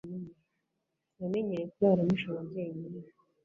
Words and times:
Namenyereye 1.17 1.67
kurara 1.73 2.01
nijoro 2.05 2.39
jye 2.49 2.63
nyine 2.75 3.01